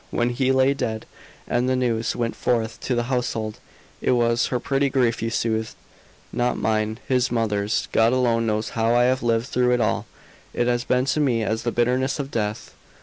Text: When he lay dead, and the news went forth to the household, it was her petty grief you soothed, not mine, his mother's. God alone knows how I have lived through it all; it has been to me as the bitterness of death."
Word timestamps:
When 0.09 0.31
he 0.31 0.51
lay 0.51 0.73
dead, 0.73 1.05
and 1.47 1.69
the 1.69 1.75
news 1.75 2.15
went 2.15 2.35
forth 2.35 2.79
to 2.79 2.95
the 2.95 3.03
household, 3.03 3.59
it 4.01 4.13
was 4.13 4.47
her 4.47 4.59
petty 4.59 4.89
grief 4.89 5.21
you 5.21 5.29
soothed, 5.29 5.75
not 6.33 6.57
mine, 6.57 6.97
his 7.07 7.29
mother's. 7.31 7.87
God 7.91 8.11
alone 8.11 8.47
knows 8.47 8.69
how 8.69 8.95
I 8.95 9.03
have 9.03 9.21
lived 9.21 9.45
through 9.45 9.73
it 9.73 9.79
all; 9.79 10.07
it 10.55 10.65
has 10.65 10.85
been 10.85 11.05
to 11.05 11.19
me 11.19 11.43
as 11.43 11.61
the 11.61 11.71
bitterness 11.71 12.17
of 12.17 12.31
death." 12.31 12.73